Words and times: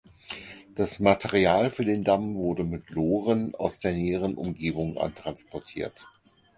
Das 0.73 0.99
Material 0.99 1.69
für 1.69 1.85
den 1.85 2.03
Damm 2.03 2.33
wurde 2.33 2.63
mit 2.63 2.89
Loren 2.89 3.53
aus 3.53 3.77
der 3.77 3.93
näheren 3.93 4.33
Umgebung 4.33 4.97
antransportiert. 4.97 6.07